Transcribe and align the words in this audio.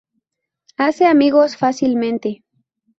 Hace 0.77 1.05
amigos 1.05 1.55
fácilmente. 1.57 2.43